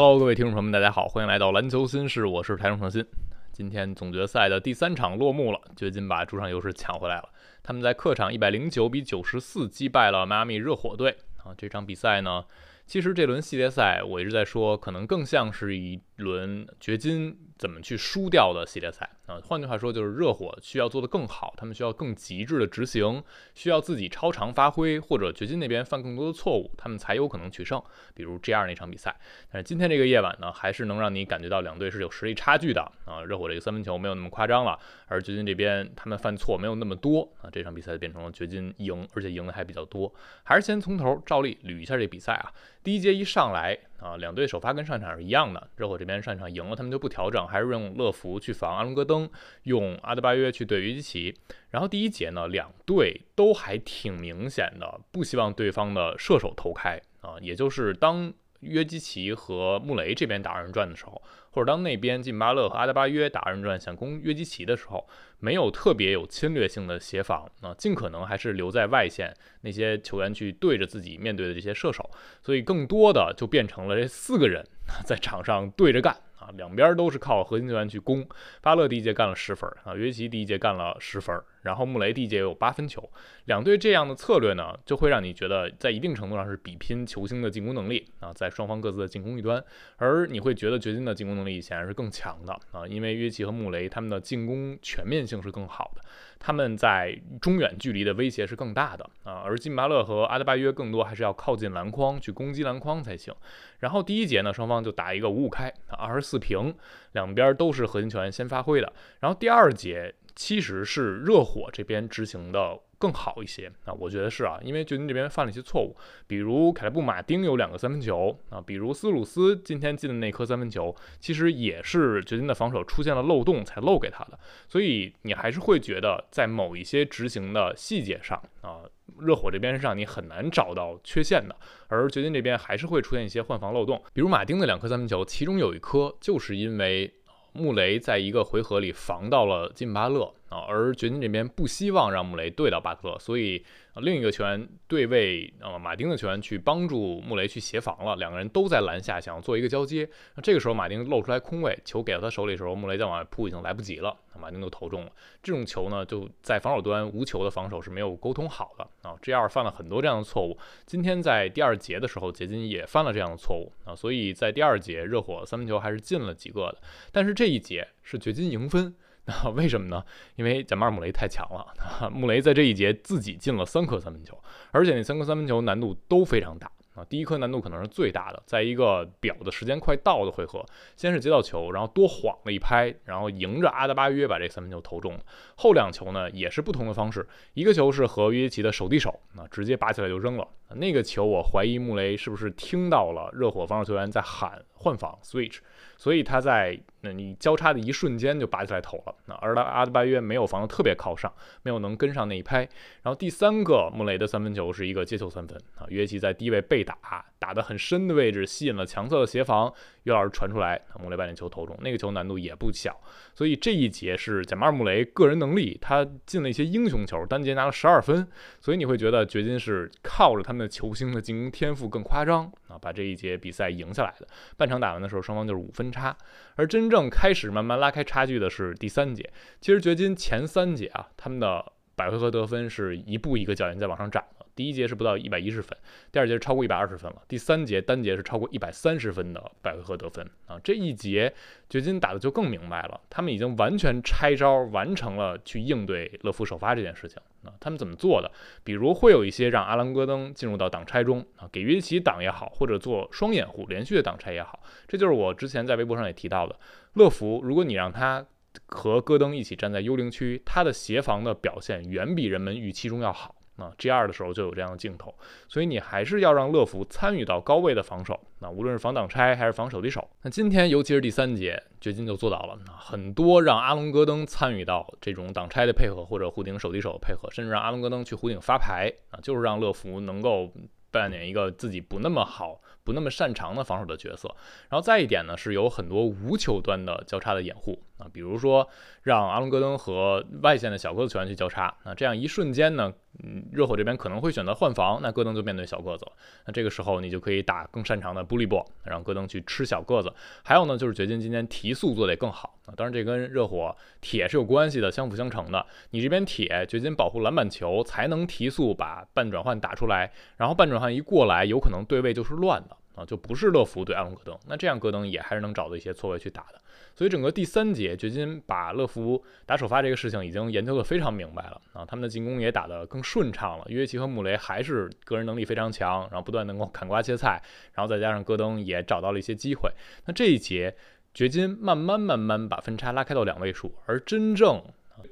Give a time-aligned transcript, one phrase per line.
[0.00, 3.04] Hello，各位听众朋友们，大家好，欢迎来到篮球新事，我是台中创新。
[3.50, 7.28] 今天总决赛的第三场落幕了，掘金把主场优势抢回来了。
[7.64, 11.50] 他们在客场一百零九比九十四击败了迈阿密热火队啊。
[11.58, 12.44] 这场比赛呢，
[12.86, 19.10] 其实这轮系列赛我一直在说，可能更像是一轮掘金怎么去输掉的系列赛。
[19.26, 23.22] 啊，换句话说，就是热火需要做得更好，他们需要更极致的执行，
[23.54, 27.82] 需要自己超常发挥，或者掘金那边犯更多的错误，他们才有可能取胜。
[28.14, 29.14] 比如 G 二那场比赛，
[29.52, 33.22] 但是今天这个夜晚呢，还是能让你感觉到两队是有实力差距的啊。
[33.22, 37.50] 热火这个三分球没有那么夸张了，而掘金这边他们犯错没有那么多啊。
[37.52, 40.10] 这场比赛变成了掘金赢，而且赢的还比较多。
[40.42, 42.50] 还是先从头照例捋一下这比赛啊。
[42.82, 49.28] 第一节一上来啊，两队首发跟上场是一样的，热火这边上场赢了，他们就不调整，还是用乐福去防阿隆戈登。
[49.64, 51.34] 用阿德巴约去对约基奇，
[51.70, 72.10] 然后第一节呢，两队都还挺明显的不希望对方的射手投开啊，也就是当约基奇和穆雷这边打二人转的时候，或者当那边金巴勒和阿德巴约打二人转想攻约基奇的时候，没有特别有侵略性的协防啊，尽可能还是留在外线那些球员去对着自己面对的这些射手，
[72.42, 74.64] 所以更多的就变成了这四个人
[75.04, 76.16] 在场上对着干。
[76.38, 78.24] 啊，两边都是靠核心球员去攻。
[78.62, 83.08] 巴勒第一节干了十分啊，约基奇第一节干了十分，然后穆雷第一节有八分球。
[83.46, 89.62] 两队这样的策略呢，就会让你觉得在一定程度上是比拼球星的进攻能力啊，在双方各自的进攻一端。
[89.96, 96.02] 而你会觉得掘金的进攻能力显然是更强的啊，因为约奇和穆雷他们的进攻全面性是更好的。
[96.40, 103.34] 他们在中远距离的威胁是更大的啊，而金巴勒和阿德巴约更多还是要靠近篮筐去攻击篮筐才行。
[103.80, 106.72] 然后第一节呢，双方就打一个五五开，二十四平，
[107.12, 108.92] 两边都是核心球员先发挥的。
[109.18, 112.78] 然后第二节其实是热火这边执行的。
[113.00, 115.96] 更好一些啊，我觉得是啊，因为掘金这边犯了一些错误，
[116.26, 128.82] 比如凯勒布·马丁有两个三分球啊，比如斯鲁斯今天进的那颗三分球，其实也是掘金的防守出现了漏洞才漏给他的，所以你还是会觉得在某一些执行的细节上啊，
[129.20, 131.54] 热火这边是让你很难找到缺陷的，
[131.86, 137.14] 而掘金这边还是会出现一些换防漏洞，比如马丁的两颗三分球，其中有一颗就是因为
[137.52, 140.34] 穆雷在一个回合里防到了金巴勒。
[140.48, 143.62] 啊，而掘金这边不希望让穆雷对到巴特勒，所以
[143.96, 150.08] 另一个球员对位啊马丁的球员去帮助穆雷去协防了，两个人都在篮下想要做一个交接。
[150.36, 155.12] 那这个时候马丁露出来空位，球给到他手里的时候，穆雷再往外扑已经来不及了，马丁就投中了。
[155.42, 159.14] 这种球呢，就在防守端无球的防守是没有沟通好的啊。
[159.20, 166.78] G 二犯了很多这样的错误，今天在第二节的时候，掘金也犯了这样的错误啊，所以在第二节热火三分球还是进了几个的，
[167.12, 168.94] 但是这一节是掘金赢分。
[169.54, 170.02] 为什么呢？
[170.36, 174.36] 因为贾马尔·穆雷太强了，穆雷在这一节自己进了三颗三分球，
[174.70, 176.70] 而且那三颗三分球难度都非常大。
[176.94, 185.20] 啊，第一颗难度可能是最大的，在一个表的时间快到的回合，先是接到球，然后多晃了一拍，然后迎着阿德巴约把这三分球投中了。
[185.54, 187.24] 后两球呢也是不同的方式，
[187.54, 190.48] 一个球是和约基奇的手递手，啊，直接拔起来就扔了。
[190.74, 195.58] 那个球我怀疑穆雷是不是听到了热火防守球员在喊换防 switch，
[195.96, 199.14] 所以他在那你交叉的一瞬间就拔起来头了。
[199.26, 201.32] 那而他阿德巴约没有防得特别靠上，
[201.62, 202.60] 没有能跟上那一拍。
[203.02, 206.98] 然后第三个穆雷的三分球是一个接球三分啊，约基在低位被打。
[207.38, 209.72] 打得很深的位置，吸引了强侧的协防，
[210.08, 212.98] 约老师传出来，穆雷把那球投中，那个球难度也不小。
[213.34, 218.26] 所以这一节是贾马尔·穆雷个人能力，他进了一些英雄球，单节拿了十二分。
[218.60, 224.26] 所以你会觉得掘金是靠着他们的球星的进攻天赋更夸张啊，把这一节比赛赢下来的。
[224.56, 226.16] 半场打完的时候，双方就是五分差，
[226.56, 229.30] 而真正开始慢慢拉开差距的是第三节。
[229.60, 231.64] 其实掘金前三节啊，他们的
[231.94, 234.24] 百回合得分是一步一个脚印在往上涨。
[234.58, 235.78] 第一节是不到一百一十分，
[236.10, 240.58] 第二节是超过一百二十分了，第三节单节是超过一百三十分的百回合得分啊！
[240.64, 241.32] 这一节
[241.70, 247.54] 掘金打的就更明白了，他们已经完全拆招完成了去应对乐福首发这件事情啊！
[247.60, 248.28] 他们怎么做的？
[248.64, 256.58] 比如会有一些让阿兰戈登进入到挡拆中啊，给约基奇挡也好，或者做双掩护连续的挡拆也好，这就是我之前在微博上也提到的，
[256.94, 258.26] 乐福如果你让他
[258.66, 263.36] 和戈登一起站在幽灵区，他的协防的表现远比人们预期中要好。
[263.58, 265.14] 啊，G 二的时候就有这样的镜头，
[265.48, 270.08] 所以你还是要让乐福参与到高位的防守，那无论是防挡拆还是防手递手。
[270.22, 280.52] 那今天尤其是第三节，掘金就做到了，很多让阿隆戈登参与到这种挡拆的配合或者弧顶手递手配合，甚至让阿隆戈登去弧顶发牌啊，就是让乐福能够
[280.90, 284.32] 扮演一个自己不那么好、不那么擅长的防守的角色。
[284.68, 287.82] 然后再一点呢，是有很多无球端的交叉的掩护。
[287.98, 288.66] 啊，比如说
[289.02, 292.92] 让阿隆戈登和外线的小个子球员去交叉，那这样一瞬间呢，
[293.22, 296.06] 嗯，热火这边可能会选择换防，那戈登就面对小个子。
[296.46, 300.12] 那这个时候你就可以打更擅长的布利波，让戈登去吃小个子。
[300.44, 305.66] 还有呢，就是掘金今天提速做得更好啊，当然这跟热火铁是有关系的，相辅相成的。
[305.90, 312.76] 你这边铁，掘金保护篮板球才能提速把半转换打出来，然后半转换一过来，有可能对位就是乱的。
[312.98, 316.60] 啊，就不是乐福对阿隆戈登，那这样戈登也还是能找到一些错位去打的。
[316.96, 323.64] 所以整个第三节，掘金把乐福打首发这个事情已经研究得非常明白了啊，他们的进攻也打得更顺畅了。
[323.68, 327.40] 约基和穆雷还是个人能力非常强，然后不断能够砍瓜切菜，
[327.74, 329.70] 然后再加上戈登也找到了一些机会。
[330.06, 330.74] 那这一节，
[331.14, 334.60] 掘金慢慢慢慢把分差拉开到两位数，而真正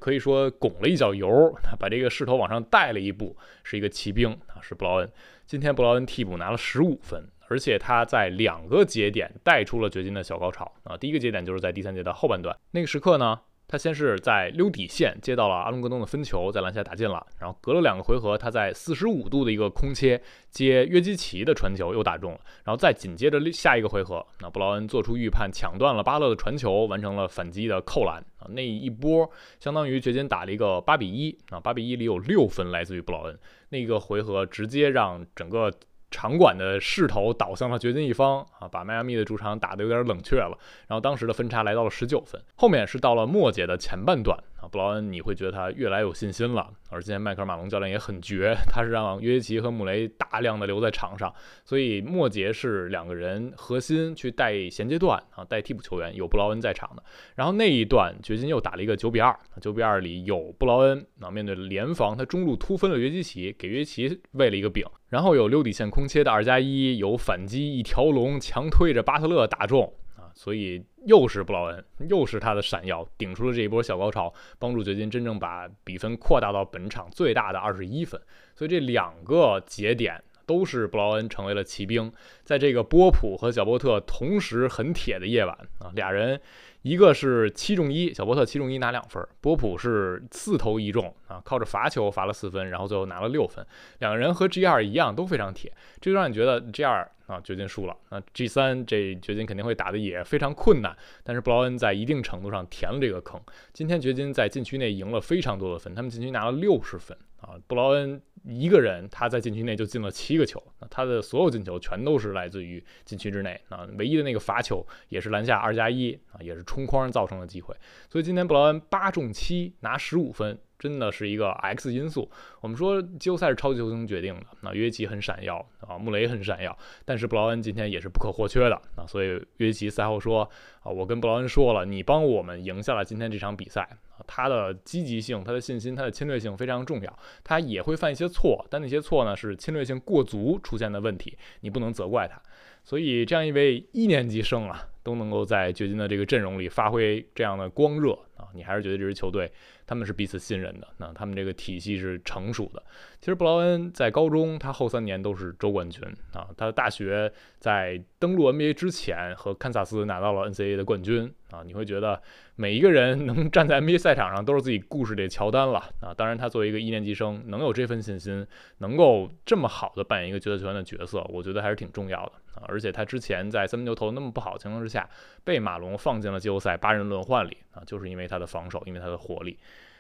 [0.01, 5.09] 可以说拱了一脚油，把这个势头往上带了一步，是一个骑兵啊，是布劳恩。
[5.47, 7.25] 今天布劳恩替补拿了十五分。
[7.49, 10.97] 而且他在两个节点带出了掘金的小高潮啊！
[10.97, 13.39] 第一个节点就是在第三节的后半段，那个时刻呢，
[13.69, 20.21] 他先是在溜底线接到了阿隆戈登的分球，在篮下打进了，然后隔了两个回合，他在四十五度的一个空切
[20.51, 28.47] 接约基奇的传球又打中了，然后再紧接着下一个回合，那布劳恩做出预判，抢断了巴勒的传球，完成了反击的扣篮啊！
[28.51, 33.39] 那一波相当于掘金打了一个八比一啊，八比一里有六分来自于布劳恩，
[33.69, 35.71] 那个回合直接让整个。
[36.11, 40.57] 场馆的势头倒向了掘金一方啊，把迈阿密的主场打得有点冷却了。
[40.87, 44.39] 然后当时的分差来到了十九分，后面是到了末节的前半段。
[44.69, 46.69] 布劳恩，你会觉得他越来越有信心了。
[46.91, 51.33] 而今天迈克尔马龙教练也很绝，他是让约基奇和穆雷大量的留在场上，
[51.65, 57.03] 所以末节是两个人核心去带衔接段啊，带替补球员，有布劳恩在场的。
[57.35, 64.85] 然后那一段掘金又打了一个九比二，九比二里有布劳恩啊，面对联防，他中路突分了约基奇，给约基奇喂了一个饼。
[65.09, 69.93] 然后有溜底线空切的二加一，有反击一条龙强推着巴特勒打中。
[70.37, 78.21] 所以又是布劳恩，又是他的闪耀，顶出了这一波小高潮，帮助掘金真正把比分扩大到本场最大的二十一分。
[78.55, 82.13] 所以这两个节点都是布劳恩成为了骑兵，
[82.45, 86.41] 在这个波普和小波特同时很铁的夜晚啊，俩人。
[86.87, 93.67] 一个是七中一，小波特七中一拿两分，波普是四投一中啊，靠着罚球罚了四分，然后最后拿了六分。
[93.99, 97.97] 两个人和 G 二一样都非常铁，这就让你觉得 G 二啊掘金输了。
[98.11, 103.41] 那 G 三这掘金肯定会打的也非常困难，但是布劳恩在一定程度上填了这个坑。
[103.73, 108.23] 今天掘金在禁区内赢了非常多的分，他们禁区拿了六十分啊，布劳恩。
[108.49, 117.75] 一个人他在禁区内就进了七个球，那他的所有进球全都是来自于禁区之内啊，唯一的那个罚球也是篮下二加一啊，也是冲框造成的机会。
[118.09, 122.31] 所以今天布劳恩八中七拿十五分，真的是一个 X 因素。
[122.61, 129.05] 我们说季后赛是超级球星决定的，那约基很闪耀啊，穆雷很闪耀，但是布劳恩今天也是不可或缺的啊。
[129.09, 130.49] 所以约基赛后说
[130.83, 133.89] 啊，我跟布劳恩说了，你帮我们赢下了今天这场比赛。
[134.27, 137.19] 他的积极性、他的信心、他的侵略性非常重要。
[137.43, 142.41] 他也会犯一些错，但那些错呢是侵略性过足出现的问题，你不能责怪他。
[142.85, 149.51] 所以这样一位一年级生啊，都能够在掘金的这个阵容里发挥这样的光热啊，你还是觉得这支球队
[149.87, 152.83] 他们是彼此信任的，那他们这个体系是成熟的。
[153.21, 156.03] 其实布劳恩在高中，他后三年都是州冠军
[156.33, 162.23] 啊，他的大学在登陆 NBA 之前和堪萨斯拿到了 NCAA 的冠军啊，你会觉得。
[162.59, 166.15] 每一个人能站在 NBA 赛场上，都是自己故事的乔丹了啊！
[166.17, 168.47] 当然，他作为一个一年级生，能有这份信心，
[168.79, 172.67] 能够这么好的扮演一个角色球员的角色，我觉得还是挺重要的啊！
[172.67, 175.09] 而且他之前在三分球投那么不好的情况之下，
[175.45, 179.59] 被马龙放进了季后赛八人轮换里啊，就是因为他的防守，因为他的火力。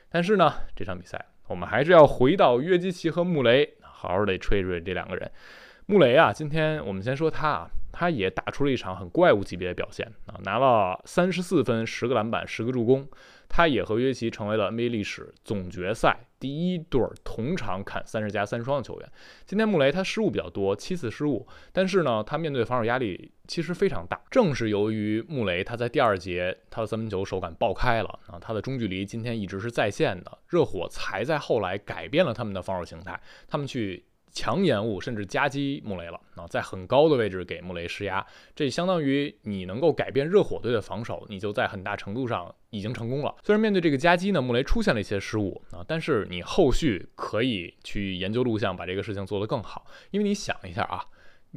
[0.08, 5.30] 但是呢，这场比赛我们还是要回到约基奇和穆雷，好好的吹吹这两个人。
[5.86, 7.70] 穆雷啊，今天我们先说他啊。
[7.98, 13.08] 他也打出了一场很怪物级别的表现啊，拿了三十四分、十个篮板、十个助攻。
[13.48, 19.12] 他也和约基奇成为了 NBA 历史总决赛第一对同场砍三十加三双的球员。
[19.44, 24.20] 今天穆雷他失误比较多，七次失误，但是呢，他面对防守压力其实非常大。
[24.30, 34.04] 正是由于穆雷他在第二节他的三分球手感爆开了啊，他的中距离今天一直是在线的，热火才在后来改变了他们的防守形态，他们去。
[34.36, 38.24] 强延误甚至夹击穆雷了啊，在很高的位置给穆雷施压，
[38.54, 43.34] 这相当于你能够改变热火队的防守，你就在很大程度上已经成功了。
[43.42, 49.86] 虽然面对这个夹击呢，穆雷出现了一些失误啊，但是你后续可以去研究录像，把这个事情做得更好。
[50.10, 51.02] 因为你想一下啊。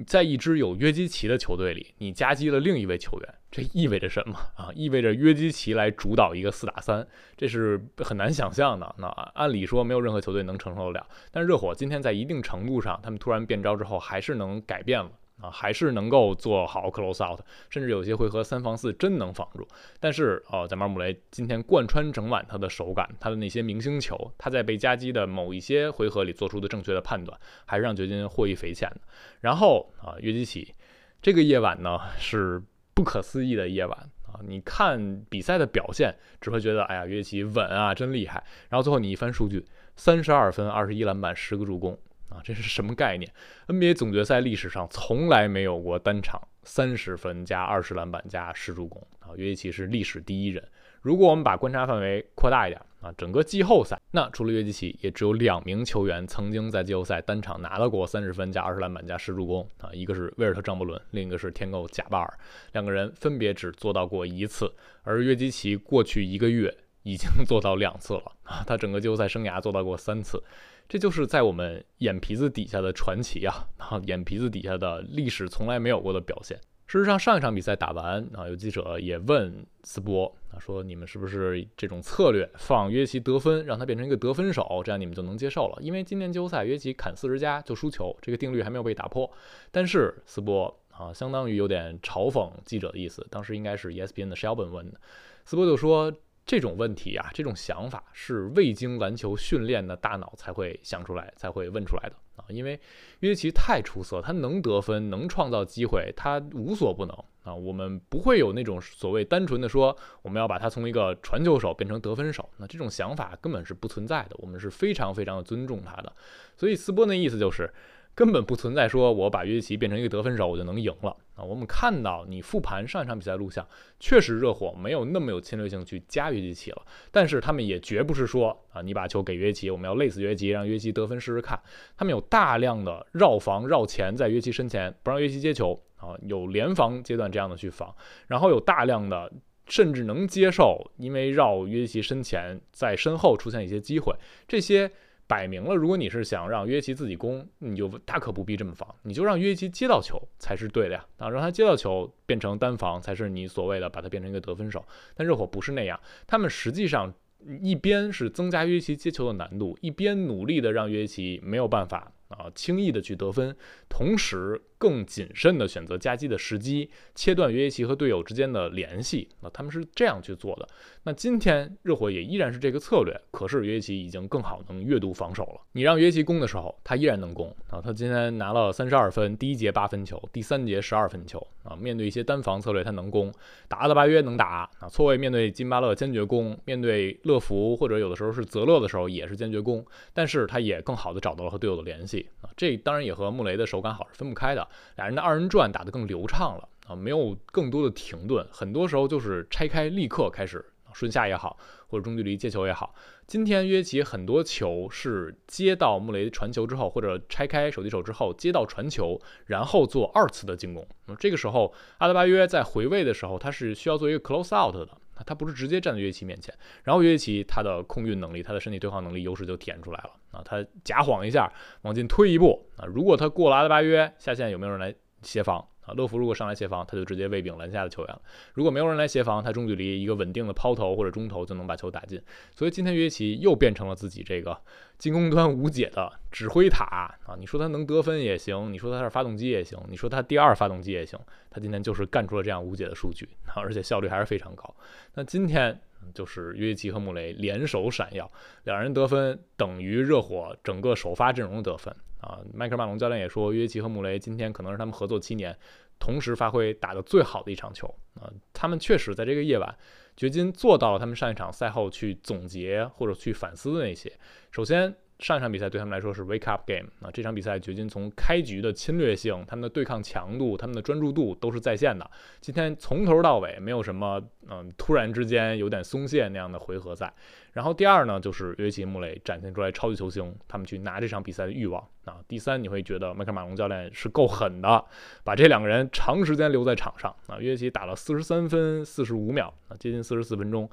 [0.06, 4.70] 在一支有约基奇的球队里，你夹击了另一位球员，这意味着什么啊？
[4.74, 8.96] 意味着约基奇来主导一个四打三，这是很难想象的。
[8.98, 11.08] 那按理说没有任何球队能承受得了。
[11.32, 15.12] 但是热火今天在一定程度上，他们突然变招之后，还是能改变了。
[15.42, 19.68] 啊，还是能够做好 close out，甚至有些回合三防四真能防住。
[20.00, 29.02] 但是哦，在马尔穆雷今天贯穿整晚他的手感，他的那些明星球，他在被夹击的某一些回合里做出的正确的判断，还是让掘金获益匪浅的。
[29.42, 30.76] 然后啊，约基奇
[31.22, 32.62] 这个夜晚呢是
[32.94, 34.40] 不可思议的夜晚啊！
[34.46, 38.44] 你看比赛的表现，只会觉得哎呀，约基奇稳啊，真厉害。
[38.70, 39.66] 然后最后你一翻数据，
[39.96, 41.98] 三十二分、二十一篮板、十个助攻。
[42.44, 43.32] 这是什么概念
[43.68, 49.30] ？NBA 总决赛历史上从来没有过单场三十分加二十篮板加十助攻啊！
[49.36, 50.64] 约基奇是历史第一人。
[51.02, 62.40] 如果我们把观察范围扩大一点啊，整个季后赛，那除了约基奇，也只有两名球员曾经在季后赛单场拿到过三十分加二十篮板加十助攻啊，一个是威尔特·张伯伦，另一个是天狗贾巴尔，
[62.74, 64.70] 两个人分别只做到过一次，
[65.04, 70.44] 而约基奇过去一个月已经做到两次了啊，他整个季后赛生涯做到过三次。
[70.90, 73.68] 这就是在我们眼皮子底下的传奇啊！
[73.78, 76.60] 啊，眼皮子底下的历史从来没有过的表现。
[76.88, 85.78] 事实上，上一场比赛打完啊，有记者也问斯波啊，说你们是不是这种策略放约基得分，让他变成一个得分手，这样你们就能接受了？
[85.80, 89.32] 因为今年季后赛约基砍四十加就输球，这个定律还没有被打破。
[89.70, 93.24] 但是斯波啊，相当于有点嘲讽记者的意思。
[93.30, 95.00] 当时应该是 ESPN 的 Shelby 问的，
[95.46, 96.12] 斯波就说。
[96.50, 102.44] 这种问题啊，这种想法是未经篮球训练的大脑才会想出来，才会问出来的啊！
[102.48, 102.80] 因为
[103.20, 107.54] 约奇太出色，他能得分，能创造机会，他无所不能啊！
[107.54, 114.36] 我们不会有那种所谓单纯的说，我们要把他从一个传球手变成得分手，那这种想法根本是不存在的。
[114.40, 116.12] 我们是非常非常的尊重他的，
[116.58, 117.72] 所以斯波那意思就是。
[118.16, 121.44] 根本不存在说我把约基奇变成一个得分手，我就能赢了啊！
[121.44, 123.66] 我们看到你复盘上一场比赛录像，
[123.98, 131.58] 确实热火没有那么有侵略性去加约基奇了，但是他们也绝不是说啊，你把球给约基奇，我们要累死约基奇，让约基奇得分试试看。
[131.96, 137.96] 他们有大量的绕防绕前，在约基奇身前不让约基奇接球啊，有联防阶段这样的去防，
[138.28, 139.32] 然后有大量的
[139.66, 144.14] 甚至能接受，因为绕约基奇身前，在身后出现一些机会，
[144.46, 144.92] 这些。
[145.30, 151.06] 摆明了，如果你是想让约基奇自己攻，你就大可不必这么防，你就让约基奇接到球才是对的呀。
[151.18, 154.84] 啊，让他接到球变成单防才是你所谓的把他变成一个得分手。
[155.14, 157.14] 但热火不是那样，他们实际上
[157.62, 163.56] 一边是增加约基奇接球的难度，一边努力的让约基奇没有办法啊轻易的去得分，
[163.88, 164.60] 同时。
[164.80, 169.30] 更谨慎的选择夹击的时机，切断约基奇和队友之间的联系。
[169.42, 170.68] 那他们是这样去做的。
[171.04, 175.62] 那今天热火也依然是这个策略，可是约基奇已经更好能阅读防守了。
[175.74, 177.82] 你让约基奇攻的时候，他依然能攻啊。
[177.82, 181.76] 他今天拿了三十二分，第一节八分球，第三节十二分球啊。
[181.76, 183.34] 面对一些单防策略，他能攻。
[183.68, 184.88] 打阿德巴约能打啊。
[184.90, 189.86] 错位面对金巴勒坚决攻，面对乐福或者有的时候是泽勒的时候也是坚决攻。
[190.14, 192.50] 但是他也更好的找到了和队友的联系啊。
[192.56, 194.68] 这当然也和穆雷的手感好是分不开的。
[194.96, 201.58] 俩人的二人转打得更流畅了啊，没有更多的停顿，很多时候就是拆开立刻开始顺下也好，
[201.88, 202.94] 或者中距离接球也好。
[203.28, 210.88] 今天约奇很多球是接到穆雷传球之后，或者拆开手递手之后接到传球，然后做二次的进攻。
[211.06, 216.54] 那这个时候阿德巴约在回位的时候，他是需要做一个 close out 的，他不是直接站在约基奇面前。
[216.84, 225.68] 然后约基奇他的控运能力，他的身体对抗能力优势就体现出来了啊，他假晃一下往进推一步啊，如果他过了阿德巴约下线，有没有人来协防？
[225.94, 228.22] 乐福如果上来协防，他就直接喂饼篮下的球员了。
[228.54, 232.22] 如果没有人来协防，他中距离一个稳定的抛投或者中投就能把球打进。
[232.56, 234.58] 所以今天约奇又变成了自己这个
[234.98, 236.86] 进攻端无解的指挥塔
[237.26, 237.36] 啊！
[237.40, 241.20] 你说他能得分也行，你说他是发动机也行，你说他第二发动机也行，
[241.50, 244.76] 他今天就是干出了这样无解的数据，啊而且效率还是非常高。
[245.14, 245.80] 那今天
[246.14, 248.30] 就是约基和穆雷联手闪耀，
[248.64, 251.96] 两人得分等于热火整个首发阵容得分。
[252.22, 255.58] 啊，迈克尔·马龙教练也说，约基和穆雷今天可能是他们合作七年
[256.00, 258.32] 同时发挥打得最好的一场球啊。
[258.54, 259.78] 他们确实在这个夜晚，
[260.16, 264.12] 掘金做到了他们上一场赛后去总结或者去反思的那些。
[264.52, 264.96] 首先。
[265.20, 272.10] 上一场比赛对他们来说是 wake up game 啊，这场比赛掘金从开局的侵略性、他们的对抗强度、他们的专注度都是在线的。
[272.40, 277.14] 今天从头到尾没有什么嗯突然之间有点松懈那样的回合在。
[277.52, 282.20] 然后第二呢，就是约基穆雷展现出来超级球星，他们去拿这场比赛的欲望啊。
[282.26, 284.86] 第三，你会觉得迈克马龙教练是够狠的，
[285.26, 287.38] 把这两个人长时间留在场上啊。
[287.40, 290.70] 约基打了四十三分四十五秒啊，接近四十四分钟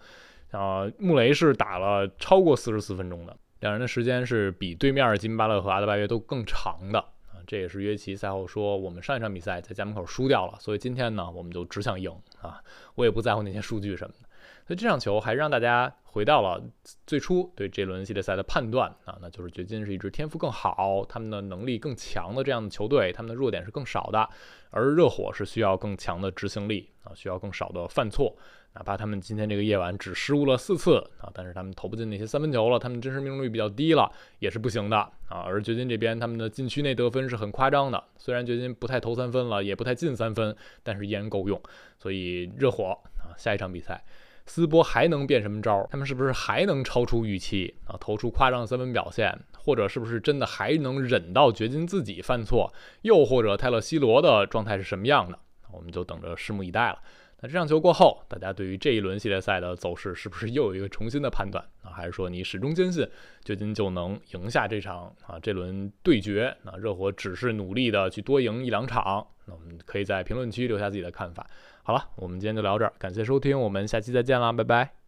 [0.53, 0.89] 啊。
[0.99, 3.37] 穆雷是打了超过四十四分钟的。
[3.61, 12.11] 两人的时间是比对面金巴勒和阿德巴约都更长的啊，这也是约奇赛后说，我们上一场比赛在家门口输掉了，所以今天呢，我们就只想赢
[12.43, 12.63] 啊，
[12.95, 14.29] 我也不在乎那些数据什么的。
[14.67, 16.61] 所以这场球还是让大家回到了
[17.07, 24.29] 最初对这轮系列赛的判断啊，那就是掘金是一支天赋更好、他们的能力更强的这样的球队，他们的弱点是更少的，
[24.71, 28.37] 而热火是需要更强的执行力啊，需要更少的犯错。
[28.77, 35.41] 哪怕他们今天这个夜晚只失误了四次啊，但是他们投不进那些三分球了，他们真实命中率比较低了，也是不行的啊。
[35.47, 41.59] 而掘金这边他们的禁区内得分是很夸张的，虽然掘金不太投三分了，也不太进三分，但是依然够用。
[41.99, 44.05] 所以热火啊，下一场比赛，
[44.45, 45.89] 斯波还能变什么招？
[45.91, 49.35] 他们是不是还能超出预期啊，投出夸张的三分表现？
[49.55, 52.71] 或者是不是真的还能忍到掘金自己犯错？
[53.01, 55.39] 又或者泰勒·西罗的状态是什么样的？
[55.73, 56.99] 我们就等着拭目以待了。
[57.41, 61.91] 那这场球过后，大家对于这一轮系列赛的走势是不是又有一个重新的判断啊？
[61.91, 63.07] 还是说你始终坚信
[63.45, 66.57] 掘金就能赢下这场啊这轮对决？
[66.63, 69.27] 那热火只是努力的去多赢一两场？
[69.45, 71.47] 那我们可以在评论区留下自己的看法。
[71.83, 75.06] 好了，我们今天就聊这儿，感谢收听，我们下期再见啦，拜拜。